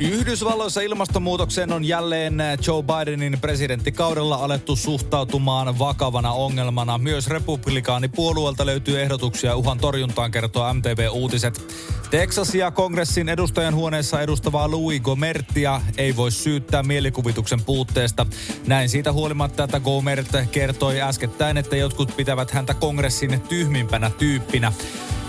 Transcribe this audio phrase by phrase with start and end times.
[0.00, 2.34] Yhdysvalloissa ilmastonmuutokseen on jälleen
[2.66, 6.98] Joe Bidenin presidenttikaudella alettu suhtautumaan vakavana ongelmana.
[6.98, 11.74] Myös republikaanipuolueelta löytyy ehdotuksia uhan torjuntaan, kertoo MTV Uutiset.
[12.10, 18.26] Texasia kongressin edustajan huoneessa edustavaa Louis Gomertia ei voi syyttää mielikuvituksen puutteesta.
[18.66, 24.72] Näin siitä huolimatta, että Gomert kertoi äskettäin, että jotkut pitävät häntä kongressin tyhmimpänä tyyppinä.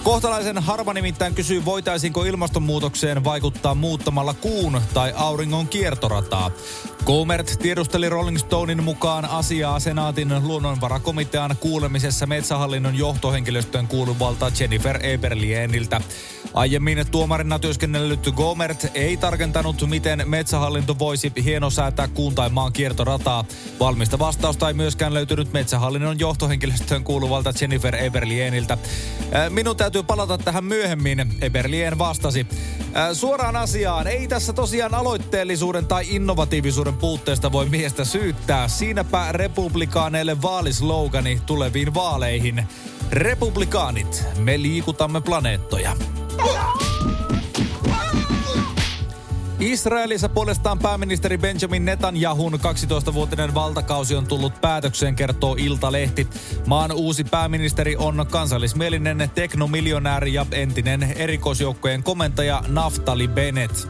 [0.04, 6.52] Kohtalaisen harva nimittäin kysyy, voitaisiinko ilmastonmuutokseen vaikuttaa muuttamalla kuun tai auringon kiertorataa.
[7.05, 16.02] Gomert tiedusteli Rolling Stonein mukaan asiaa senaatin luonnonvarakomitean kuulemisessa metsähallinnon johtohenkilöstöön kuuluvalta Jennifer Eberlieniltä.
[16.54, 23.46] Aiemmin tuomarina työskennellyt Gomert ei tarkentanut, miten metsähallinto voisi hienosäätää kuun tai maan kiertorataa.
[23.79, 28.77] Valmista vastausta ei myöskään löytynyt metsähallinnon johtohenkilöstöön kuuluvalta Jennifer Eberlieniltä.
[29.49, 32.48] Minun täytyy palata tähän myöhemmin, Eberlien vastasi.
[33.13, 38.68] Suoraan asiaan, ei tässä tosiaan aloitteellisuuden tai innovatiivisuuden puutteesta voi miestä syyttää.
[38.68, 42.68] Siinäpä republikaaneille vaalislogani tuleviin vaaleihin.
[43.12, 45.96] Republikaanit, me liikutamme planeettoja.
[49.62, 56.28] Israelissa puolestaan pääministeri Benjamin Netanyahun 12-vuotinen valtakausi on tullut päätökseen, kertoo Iltalehti.
[56.68, 63.88] Maan uusi pääministeri on kansallismielinen teknomiljonääri ja entinen erikoisjoukkojen komentaja Naftali Bennett.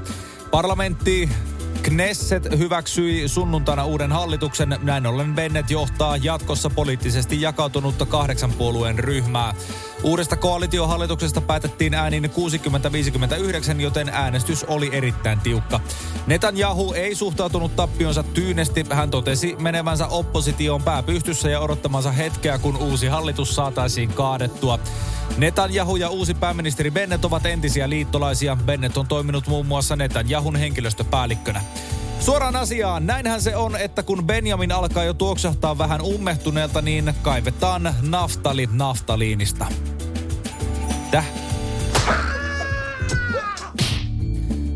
[0.51, 1.29] Parlamentti
[1.83, 4.77] Knesset hyväksyi sunnuntaina uuden hallituksen.
[4.81, 9.53] Näin ollen Bennett johtaa jatkossa poliittisesti jakautunutta kahdeksan puolueen ryhmää.
[10.03, 12.25] Uudesta koalitiohallituksesta päätettiin äänin
[13.77, 15.79] 60-59, joten äänestys oli erittäin tiukka.
[16.27, 18.85] Netanyahu ei suhtautunut tappionsa tyynesti.
[18.89, 24.79] Hän totesi menevänsä oppositioon pääpystyssä ja odottamansa hetkeä, kun uusi hallitus saataisiin kaadettua.
[25.37, 28.57] Netanyahu ja uusi pääministeri Bennett ovat entisiä liittolaisia.
[28.65, 31.61] Bennett on toiminut muun muassa Netanyahun henkilöstöpäällikkönä.
[32.19, 37.95] Suoraan asiaan, näinhän se on, että kun Benjamin alkaa jo tuoksahtaa vähän ummehtuneelta, niin kaivetaan
[38.01, 39.65] naftali naftaliinista.
[41.11, 41.25] Täh?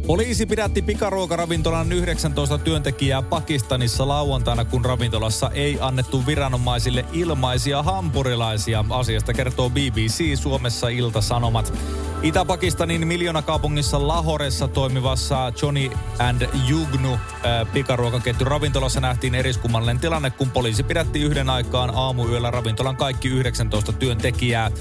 [0.07, 8.85] Poliisi pidätti pikaruokaravintolan 19 työntekijää Pakistanissa lauantaina, kun ravintolassa ei annettu viranomaisille ilmaisia hampurilaisia.
[8.89, 11.73] Asiasta kertoo BBC Suomessa Ilta-Sanomat.
[12.21, 15.89] Itä-Pakistanin miljoonakaupungissa Lahoressa toimivassa Johnny
[16.19, 17.19] and Jugnu äh,
[17.73, 24.71] pikaruokaketju ravintolassa nähtiin eriskummallinen tilanne, kun poliisi pidätti yhden aikaan aamuyöllä ravintolan kaikki 19 työntekijää.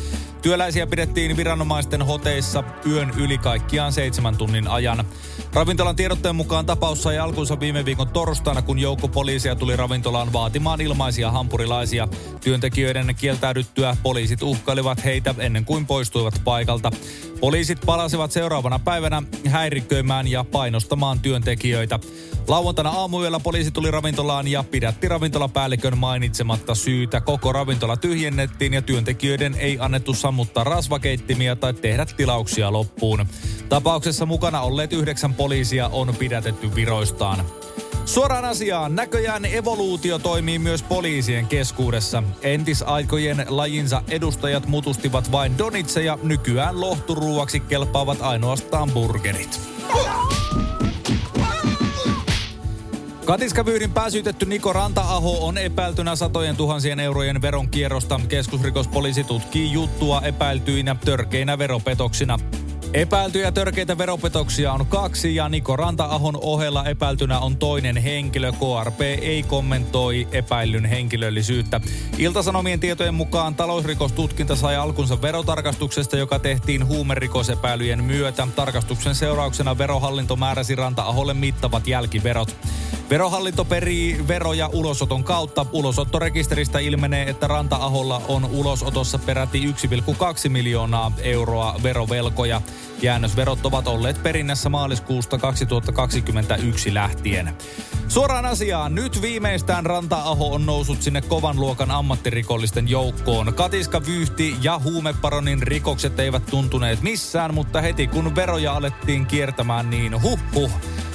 [0.44, 5.05] Työläisiä pidettiin viranomaisten hoteissa yön yli kaikkiaan seitsemän tunnin ajan.
[5.53, 10.81] Ravintolan tiedotteen mukaan tapaus sai alkunsa viime viikon torstaina, kun joukko poliisia tuli ravintolaan vaatimaan
[10.81, 12.09] ilmaisia hampurilaisia.
[12.41, 16.91] Työntekijöiden kieltäydyttyä poliisit uhkailivat heitä ennen kuin poistuivat paikalta.
[17.44, 21.99] Poliisit palasivat seuraavana päivänä häiriköimään ja painostamaan työntekijöitä.
[22.49, 27.21] Lauantaina aamuyöllä poliisi tuli ravintolaan ja pidätti ravintolapäällikön mainitsematta syytä.
[27.21, 33.27] Koko ravintola tyhjennettiin ja työntekijöiden ei annettu sammuttaa rasvakeittimiä tai tehdä tilauksia loppuun.
[33.69, 37.44] Tapauksessa mukana olleet yhdeksän poliisia on pidätetty viroistaan.
[38.04, 42.22] Suoraan asiaan, näköjään evoluutio toimii myös poliisien keskuudessa.
[42.42, 49.60] Entisaikojen lajinsa edustajat mutustivat vain donitseja, nykyään lohturuuaksi kelpaavat ainoastaan burgerit.
[53.25, 58.21] Katiskavyyhdin pääsyytetty Niko Ranta-aho on epäiltynä satojen tuhansien eurojen veronkierrosta.
[58.28, 62.38] Keskusrikospoliisi tutkii juttua epäiltyinä törkeinä veropetoksina.
[62.94, 68.53] Epäiltyjä törkeitä veropetoksia on kaksi ja Niko Ranta-ahon ohella epäiltynä on toinen henkilö.
[68.53, 71.80] KRP ei kommentoi epäillyn henkilöllisyyttä.
[72.18, 78.48] Iltasanomien tietojen mukaan talousrikostutkinta sai alkunsa verotarkastuksesta, joka tehtiin huumerikosepäilyjen myötä.
[78.57, 82.57] Tarkastuksen seurauksena verohallinto määräsi Ranta-aholle mittavat jälkiverot.
[83.10, 85.66] Verohallinto perii veroja ulosoton kautta.
[85.72, 89.74] Ulosottorekisteristä ilmenee, että Ranta-aholla on ulosotossa peräti
[90.45, 92.62] 1,2 miljoonaa euroa verovelkoja.
[93.03, 97.56] Jäännösverot ovat olleet perinnässä maaliskuusta 2021 lähtien.
[98.09, 98.95] Suoraan asiaan.
[98.95, 103.54] Nyt viimeistään Ranta-aho on noussut sinne kovan luokan ammattirikollisten joukkoon.
[103.54, 110.22] Katiska Vyyhti ja huumeparonin rikokset eivät tuntuneet missään, mutta heti kun veroja alettiin kiertämään, niin
[110.22, 110.71] huh huh,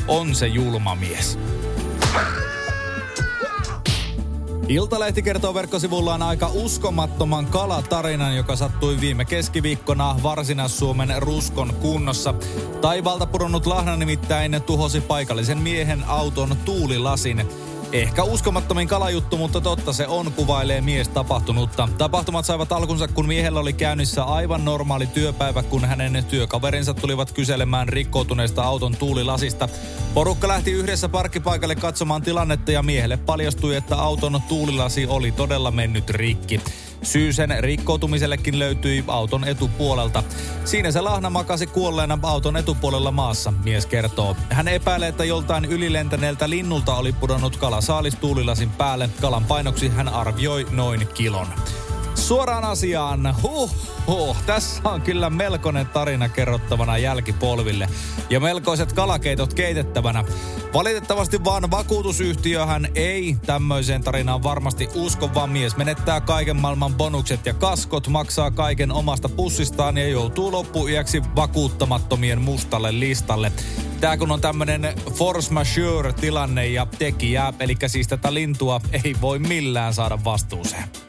[0.08, 1.40] on se julma mies.
[4.70, 12.34] Iltalehti kertoo verkkosivullaan aika uskomattoman kalatarinan, joka sattui viime keskiviikkona Varsinais-Suomen Ruskon kunnossa.
[12.82, 17.48] Taivalta pudonnut lahna nimittäin tuhosi paikallisen miehen auton tuulilasin.
[17.92, 21.90] Ehkä uskomattomin kalajuttu, mutta totta se on, kuvailee mies tapahtunutta.
[21.98, 27.90] Tapahtumat saivat alkunsa, kun miehellä oli käynnissä aivan normaali työpäivä, kun hänen työkaverinsa tulivat kyselemään
[27.90, 29.70] rikkoutuneesta auton tuulilasista.
[30.14, 36.10] Porukka lähti yhdessä parkkipaikalle katsomaan tilannetta ja miehelle paljastui, että auton tuulilasi oli todella mennyt
[36.10, 36.62] rikki.
[37.04, 40.24] Syy sen rikkoutumisellekin löytyi auton etupuolelta.
[40.66, 44.36] Siinä se lahna makasi kuolleena auton etupuolella maassa, mies kertoo.
[44.50, 49.10] Hän epäilee, että joltain ylilentäneeltä linnulta oli pudonnut kala saalistuulilasin päälle.
[49.22, 51.48] Kalan painoksi hän arvioi noin kilon.
[52.30, 53.36] Suoraan asiaan.
[53.42, 53.72] Huh,
[54.08, 54.38] huh.
[54.46, 57.88] Tässä on kyllä melkoinen tarina kerrottavana jälkipolville.
[58.30, 60.24] Ja melkoiset kalakeitot keitettävänä.
[60.74, 67.54] Valitettavasti vaan vakuutusyhtiöhän ei tämmöiseen tarinaan varmasti usko, vaan mies menettää kaiken maailman bonukset ja
[67.54, 73.52] kaskot, maksaa kaiken omasta pussistaan ja joutuu loppuyäksi vakuuttamattomien mustalle listalle.
[74.02, 79.40] Tää kun on tämmönen force majeure tilanne ja tekijä, eli siis tätä lintua ei voi
[79.40, 81.09] millään saada vastuuseen.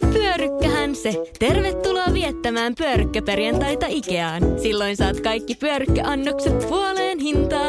[0.00, 1.14] Pyörykkähän se.
[1.38, 4.42] Tervetuloa viettämään pyörykkäperjantaita Ikeaan.
[4.62, 7.65] Silloin saat kaikki pyörykkäannokset puoleen hintaan.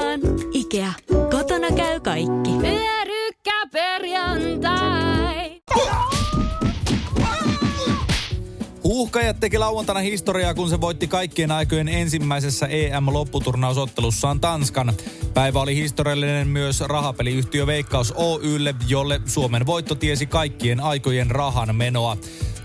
[9.38, 14.94] Huuhkajat teki lauantaina historiaa, kun se voitti kaikkien aikojen ensimmäisessä EM-lopputurnausottelussaan Tanskan.
[15.34, 22.18] Päivä oli historiallinen myös rahapeliyhtiö Veikkaus Oylle, jolle Suomen voitto tiesi kaikkien aikojen rahan menoa.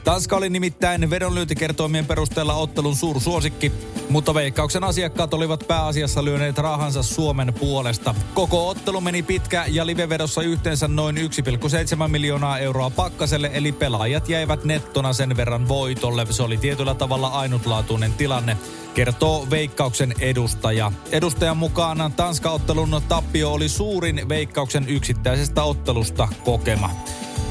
[0.05, 3.73] Tanska oli nimittäin vedonlyöntikertoimien perusteella ottelun suursuosikki,
[4.09, 8.15] mutta veikkauksen asiakkaat olivat pääasiassa lyöneet rahansa Suomen puolesta.
[8.35, 14.65] Koko ottelu meni pitkä ja livevedossa yhteensä noin 1,7 miljoonaa euroa pakkaselle, eli pelaajat jäivät
[14.65, 16.27] nettona sen verran voitolle.
[16.31, 18.57] Se oli tietyllä tavalla ainutlaatuinen tilanne,
[18.95, 20.93] kertoo veikkauksen edustaja.
[21.13, 26.91] Edustajan mukaan Tanska-ottelun tappio oli suurin veikkauksen yksittäisestä ottelusta kokema.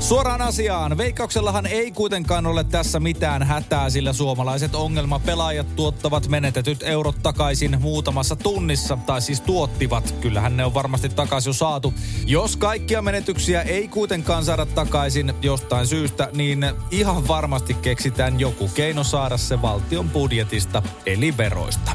[0.01, 0.98] Suoraan asiaan.
[0.98, 8.36] Veikkauksellahan ei kuitenkaan ole tässä mitään hätää, sillä suomalaiset ongelmapelaajat tuottavat menetetyt eurot takaisin muutamassa
[8.36, 10.15] tunnissa, tai siis tuottivat.
[10.21, 11.94] Kyllähän ne on varmasti takaisin jo saatu.
[12.25, 19.03] Jos kaikkia menetyksiä ei kuitenkaan saada takaisin jostain syystä, niin ihan varmasti keksitään joku keino
[19.03, 21.92] saada se valtion budjetista, eli veroista.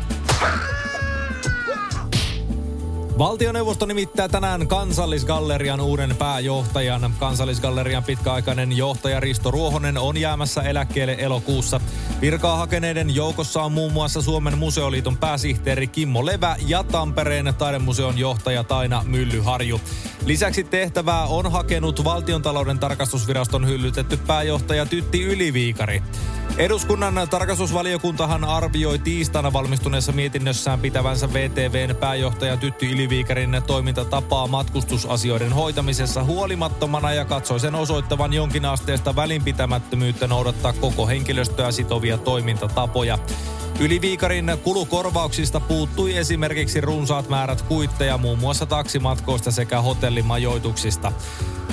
[3.19, 7.15] Valtioneuvosto nimittää tänään Kansallisgallerian uuden pääjohtajan.
[7.19, 11.81] Kansallisgallerian pitkäaikainen johtaja Risto Ruohonen on jäämässä eläkkeelle elokuussa.
[12.21, 18.65] Virkaa hakeneiden joukossa on muun muassa Suomen museoliiton pääsihteeri Kimmo Levä ja Tampereen taidemuseon johtaja
[18.65, 19.81] Taina Myllyharju.
[20.27, 26.03] Lisäksi tehtävää on hakenut valtiontalouden tarkastusviraston hyllytetty pääjohtaja Tytti Yliviikari.
[26.59, 37.13] Eduskunnan tarkastusvaliokuntahan arvioi tiistaina valmistuneessa mietinnössään pitävänsä VTVn pääjohtaja Tytti Yliviikarin toimintatapaa matkustusasioiden hoitamisessa huolimattomana
[37.13, 43.19] ja katsoi sen osoittavan jonkinasteesta välinpitämättömyyttä noudattaa koko henkilöstöä sitovia toimintatapoja.
[43.81, 51.13] Yliviikarin kulukorvauksista puuttui esimerkiksi runsaat määrät kuitteja muun muassa taksimatkoista sekä hotellimajoituksista.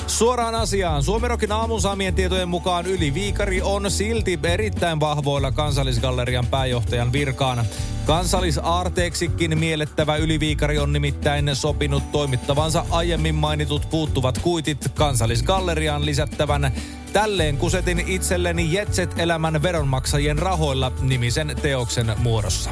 [0.07, 1.03] Suoraan asiaan.
[1.03, 7.65] Suomerokin aamun saamien tietojen mukaan Yli Viikari on silti erittäin vahvoilla kansallisgallerian pääjohtajan virkaan.
[8.05, 16.71] Kansallisaarteeksikin miellettävä Yliviikari on nimittäin sopinut toimittavansa aiemmin mainitut puuttuvat kuitit kansallisgalleriaan lisättävän
[17.13, 22.69] Tälleen kusetin itselleni Jetset-elämän veronmaksajien rahoilla nimisen teoksen muodossa.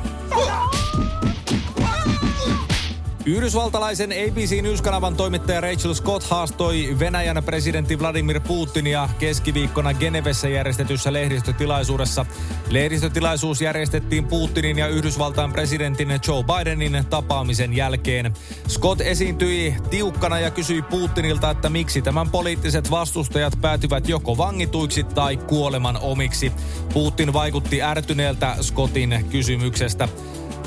[3.26, 12.26] Yhdysvaltalaisen ABC News-kanavan toimittaja Rachel Scott haastoi Venäjän presidentti Vladimir Putinia keskiviikkona Genevessä järjestetyssä lehdistötilaisuudessa.
[12.70, 18.34] Lehdistötilaisuus järjestettiin Putinin ja Yhdysvaltain presidentin Joe Bidenin tapaamisen jälkeen.
[18.68, 25.38] Scott esiintyi tiukkana ja kysyi Putinilta, että miksi tämän poliittiset vastustajat päätyvät joko vangituiksi tai
[25.38, 26.52] kuoleman omiksi.
[26.94, 30.08] Putin vaikutti ärtyneeltä Scottin kysymyksestä.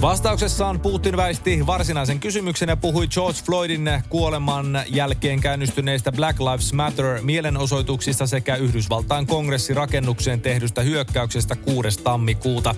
[0.01, 7.21] Vastauksessaan Putin väisti varsinaisen kysymyksen ja puhui George Floydin kuoleman jälkeen käynnistyneistä Black Lives Matter
[7.23, 12.03] mielenosoituksista sekä Yhdysvaltain kongressirakennukseen tehdystä hyökkäyksestä 6.
[12.03, 12.75] tammikuuta.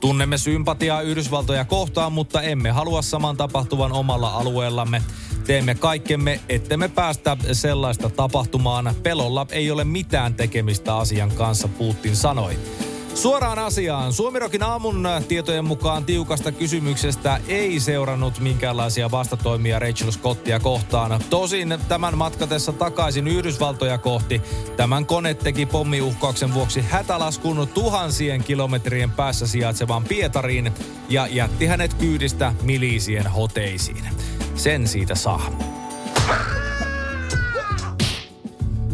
[0.00, 5.02] Tunnemme sympatiaa Yhdysvaltoja kohtaan, mutta emme halua saman tapahtuvan omalla alueellamme.
[5.46, 8.94] Teemme kaikkemme, ettemme päästä sellaista tapahtumaan.
[9.02, 12.58] Pelolla ei ole mitään tekemistä asian kanssa, Putin sanoi.
[13.16, 14.12] Suoraan asiaan.
[14.12, 21.20] Suomirokin aamun tietojen mukaan tiukasta kysymyksestä ei seurannut minkäänlaisia vastatoimia Rachel Scottia kohtaan.
[21.30, 24.42] Tosin tämän matkatessa takaisin Yhdysvaltoja kohti
[24.76, 30.72] tämän kone teki pommiuhkauksen vuoksi hätälaskun tuhansien kilometrien päässä sijaitsevaan Pietariin
[31.08, 34.04] ja jätti hänet kyydistä milisien hoteisiin.
[34.54, 35.50] Sen siitä saa.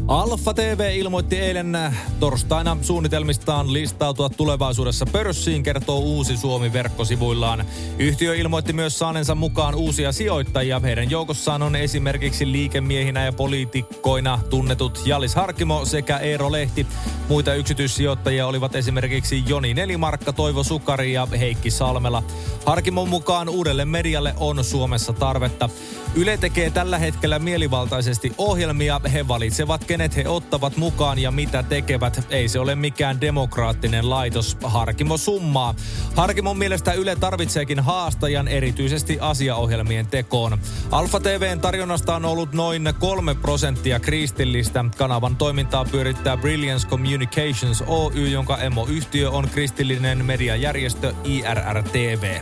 [0.08, 1.78] Alfa TV ilmoitti eilen
[2.20, 7.64] torstaina suunnitelmistaan listautua tulevaisuudessa pörssiin, kertoo Uusi Suomi verkkosivuillaan.
[7.98, 10.80] Yhtiö ilmoitti myös saanensa mukaan uusia sijoittajia.
[10.80, 16.86] Heidän joukossaan on esimerkiksi liikemiehinä ja poliitikkoina tunnetut Jalis Harkimo sekä Eero Lehti.
[17.28, 22.22] Muita yksityissijoittajia olivat esimerkiksi Joni Nelimarkka, Toivo Sukari ja Heikki Salmela.
[22.66, 25.68] Harkimon mukaan uudelle medialle on Suomessa tarvetta.
[26.14, 29.00] Yle tekee tällä hetkellä mielivaltaisesti ohjelmia.
[29.12, 32.26] He valitsevat, kenet he ottavat mukaan ja mitä tekevät.
[32.30, 34.56] Ei se ole mikään demokraattinen laitos.
[34.64, 35.74] Harkimo summaa.
[36.16, 40.58] Harkimon mielestä Yle tarvitseekin haastajan erityisesti asiaohjelmien tekoon.
[40.90, 44.84] Alfa TVn tarjonnasta on ollut noin kolme prosenttia kristillistä.
[44.96, 52.40] Kanavan toimintaa pyörittää Brilliance Communications Oy, jonka emoyhtiö on kristillinen mediajärjestö IRRTV.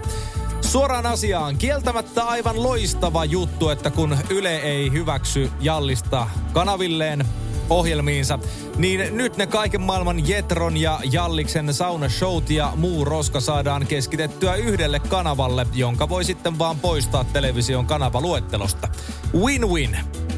[0.60, 1.56] Suoraan asiaan.
[1.56, 7.24] Kieltämättä aivan loistava juttu, että kun Yle ei hyväksy Jallista kanavilleen
[7.70, 8.38] ohjelmiinsa,
[8.76, 15.00] niin nyt ne kaiken maailman Jetron ja Jalliksen saunashowt ja muu roska saadaan keskitettyä yhdelle
[15.00, 18.88] kanavalle, jonka voi sitten vaan poistaa television kanavaluettelosta.
[19.34, 20.29] Win-win.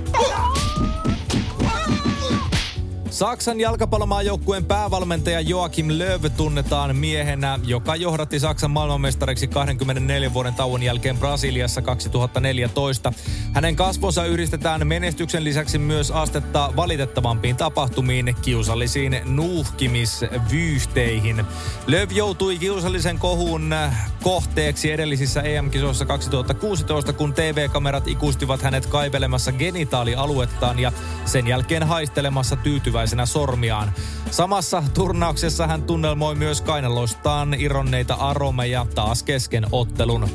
[3.13, 11.19] Saksan jalkapallomaajoukkueen päävalmentaja Joachim Löw tunnetaan miehenä, joka johdatti Saksan maailmanmestariksi 24 vuoden tauon jälkeen
[11.19, 13.13] Brasiliassa 2014.
[13.53, 21.45] Hänen kasvonsa yhdistetään menestyksen lisäksi myös astetta valitettavampiin tapahtumiin, kiusallisiin nuuhkimisvyyhteihin.
[21.87, 23.75] Löw joutui kiusallisen kohun
[24.23, 30.93] kohteeksi edellisissä EM-kisoissa 2016, kun TV-kamerat ikustivat hänet kaivelemassa genitaalialuettaan ja
[31.25, 33.93] sen jälkeen haistelemassa tyytyväisenä ensimmäisenä sormiaan.
[34.31, 40.29] Samassa turnauksessa hän tunnelmoi myös kainaloistaan ironneita aromeja taas kesken ottelun.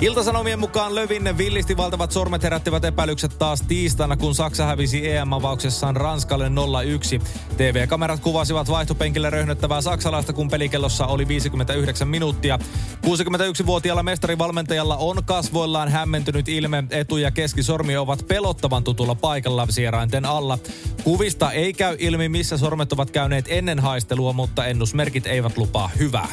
[0.00, 6.48] Iltasanomien mukaan Lövin villisti valtavat sormet herättivät epäilykset taas tiistaina, kun Saksa hävisi EM-avauksessaan Ranskalle
[6.48, 7.22] 0-1.
[7.56, 12.58] TV-kamerat kuvasivat vaihtopenkille röhnöttävää saksalaista, kun pelikellossa oli 59 minuuttia.
[13.06, 16.84] 61-vuotiaalla mestarivalmentajalla on kasvoillaan hämmentynyt ilme.
[16.90, 20.58] Etu- ja keskisormi ovat pelottavan tutulla paikalla sierainten alla.
[21.04, 26.28] Kuvista ei käy ilmi, missä sormet ovat käyneet ennen haistelua, mutta ennusmerkit eivät lupaa hyvää.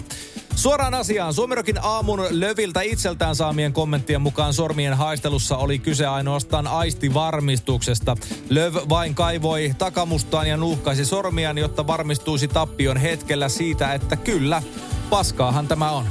[0.63, 1.34] Suoraan asiaan.
[1.34, 8.17] Suomirokin aamun Löviltä itseltään saamien kommenttien mukaan sormien haistelussa oli kyse ainoastaan aistivarmistuksesta.
[8.50, 14.63] Löv vain kaivoi takamustaan ja nuhkaisi sormiaan, jotta varmistuisi tappion hetkellä siitä, että kyllä,
[15.10, 16.05] paskaahan tämä on.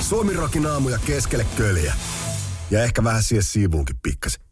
[0.00, 1.94] Suomirokin aamuja keskelle köljä.
[2.70, 4.51] Ja ehkä vähän siihen siivuunkin pikkasen.